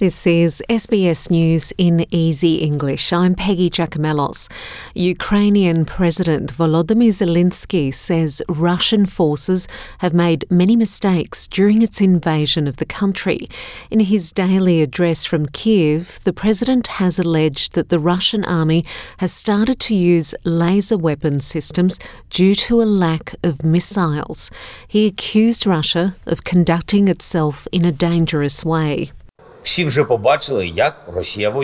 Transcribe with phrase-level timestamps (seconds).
[0.00, 3.12] This is SBS News in Easy English.
[3.12, 4.50] I'm Peggy Giakoumelos.
[4.94, 9.68] Ukrainian President Volodymyr Zelensky says Russian forces
[9.98, 13.46] have made many mistakes during its invasion of the country.
[13.90, 18.86] In his daily address from Kiev, the president has alleged that the Russian army
[19.18, 24.50] has started to use laser weapon systems due to a lack of missiles.
[24.88, 29.12] He accused Russia of conducting itself in a dangerous way.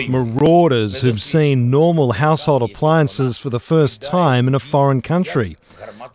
[0.09, 5.57] Marauders who've seen normal household appliances for the first time in a foreign country.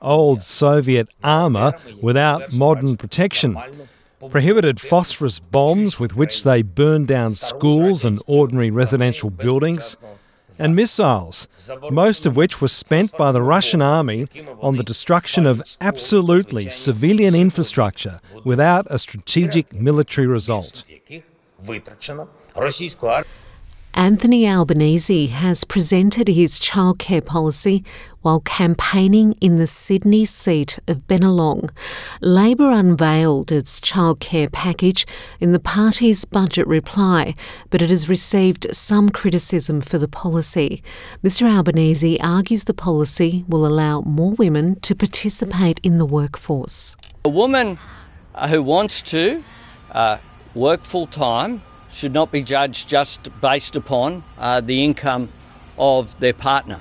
[0.01, 3.59] Old Soviet armour without modern protection.
[4.31, 9.97] Prohibited phosphorus bombs with which they burned down schools and ordinary residential buildings.
[10.59, 11.49] And missiles,
[11.91, 14.29] most of which were spent by the Russian army
[14.61, 20.85] on the destruction of absolutely civilian infrastructure without a strategic military result.
[23.95, 27.85] Anthony Albanese has presented his childcare policy
[28.23, 31.71] while campaigning in the Sydney seat of Bennelong.
[32.23, 35.07] Labor unveiled its childcare package
[35.41, 37.35] in the party's budget reply,
[37.69, 40.83] but it has received some criticism for the policy.
[41.23, 46.97] Mr Albanese argues the policy will allow more women to participate in the workforce.
[47.27, 47.79] A woman
[48.49, 49.45] who wants to
[49.91, 50.17] uh,
[50.55, 55.29] work full time should not be judged just based upon uh, the income
[55.79, 56.81] of their partner.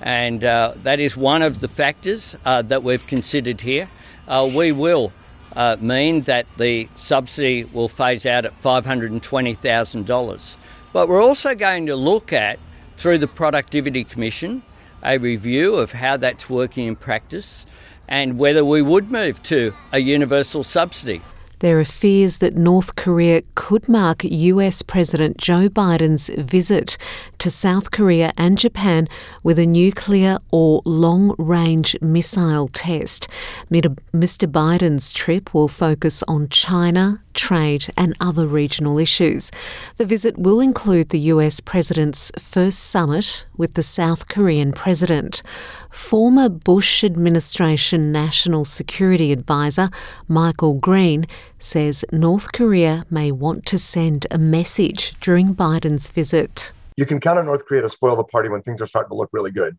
[0.00, 3.90] And uh, that is one of the factors uh, that we've considered here.
[4.26, 5.12] Uh, we will
[5.54, 10.56] uh, mean that the subsidy will phase out at $520,000.
[10.92, 12.58] But we're also going to look at,
[12.96, 14.62] through the Productivity Commission,
[15.02, 17.66] a review of how that's working in practice
[18.08, 21.22] and whether we would move to a universal subsidy.
[21.60, 26.96] There are fears that North Korea could mark US President Joe Biden's visit
[27.36, 29.06] to South Korea and Japan
[29.42, 33.28] with a nuclear or long range missile test.
[33.70, 34.50] Mr.
[34.50, 39.50] Biden's trip will focus on China, trade, and other regional issues.
[39.98, 45.42] The visit will include the US President's first summit with the South Korean President.
[45.90, 49.90] Former Bush administration National Security Advisor
[50.26, 51.26] Michael Green
[51.58, 56.72] says North Korea may want to send a message during Biden's visit.
[56.96, 59.14] You can count on North Korea to spoil the party when things are starting to
[59.14, 59.78] look really good.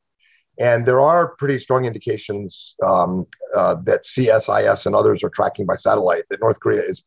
[0.60, 3.26] And there are pretty strong indications um,
[3.56, 7.04] uh, that CSIS and others are tracking by satellite that North Korea is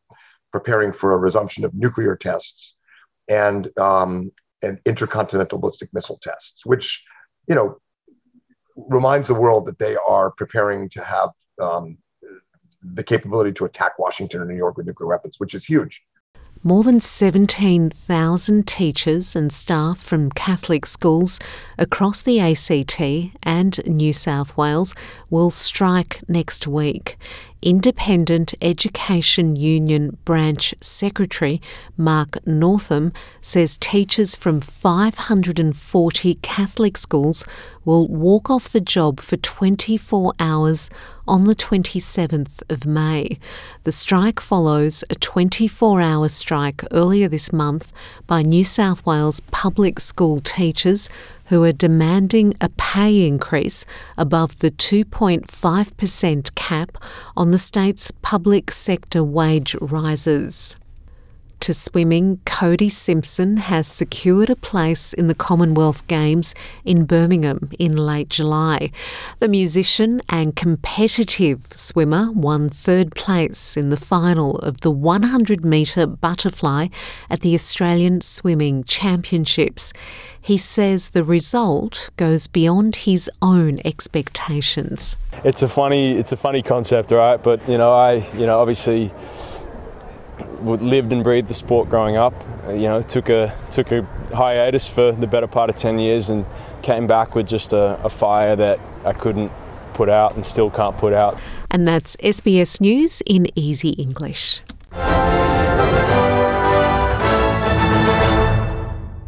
[0.51, 2.77] preparing for a resumption of nuclear tests
[3.29, 4.33] and um,
[4.65, 7.05] and intercontinental ballistic missile tests, which
[7.49, 7.79] you know
[8.77, 11.31] reminds the world that they are preparing to have
[11.61, 11.99] um,
[12.83, 16.03] the capability to attack Washington or New York with nuclear weapons, which is huge.
[16.67, 21.39] More than 17,000 teachers and staff from Catholic schools
[21.77, 23.03] across the ACT
[23.43, 24.95] and New South Wales
[25.29, 27.19] will strike next week.
[27.61, 31.61] Independent Education Union Branch Secretary
[31.99, 37.45] Mark Northam says teachers from 540 Catholic schools
[37.85, 40.89] will walk off the job for 24 hours
[41.27, 43.39] on the 27th of May.
[43.85, 47.93] The strike follows a 24 hour strike earlier this month
[48.27, 51.09] by New South Wales public school teachers
[51.47, 53.85] who are demanding a pay increase
[54.17, 56.99] above the 2.5% cap
[57.37, 60.77] on the state's public sector wage rises
[61.65, 66.55] to swimming, Cody Simpson has secured a place in the Commonwealth Games
[66.85, 68.91] in Birmingham in late July.
[69.39, 76.07] The musician and competitive swimmer won third place in the final of the 100 metre
[76.07, 76.89] butterfly
[77.31, 79.95] at the Australian Swimming Championships.
[80.39, 85.17] He says the result goes beyond his own expectations.
[85.45, 87.43] It's a funny, it's a funny concept, right?
[87.43, 89.11] But you know, I, you know, obviously
[90.65, 92.35] lived and breathed the sport growing up.
[92.67, 94.03] Uh, you know, took a took a
[94.35, 96.45] hiatus for the better part of ten years and
[96.83, 99.53] came back with just a, a fire that I couldn't
[99.95, 101.41] put out and still can't put out.
[101.71, 104.61] And that's SBS News in easy English.